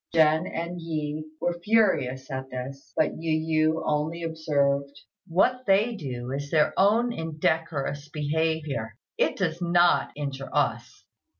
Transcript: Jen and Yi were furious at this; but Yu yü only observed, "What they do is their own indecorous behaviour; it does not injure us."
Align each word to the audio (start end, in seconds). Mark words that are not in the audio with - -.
Jen 0.15 0.47
and 0.47 0.81
Yi 0.81 1.25
were 1.39 1.59
furious 1.63 2.31
at 2.31 2.49
this; 2.49 2.91
but 2.97 3.11
Yu 3.21 3.71
yü 3.75 3.83
only 3.85 4.23
observed, 4.23 4.99
"What 5.27 5.67
they 5.67 5.95
do 5.95 6.31
is 6.31 6.49
their 6.49 6.73
own 6.75 7.13
indecorous 7.13 8.09
behaviour; 8.09 8.97
it 9.19 9.37
does 9.37 9.61
not 9.61 10.09
injure 10.15 10.49
us." 10.51 11.05